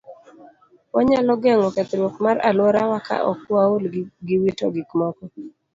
Wanyalo 0.93 1.33
geng'o 1.43 1.69
kethruok 1.75 2.15
mar 2.25 2.37
alworawa 2.47 2.97
ka 3.07 3.15
ok 3.31 3.41
waol 3.55 3.83
gi 4.25 4.35
wito 4.41 4.65
gik 4.75 4.89
moko. 4.99 5.23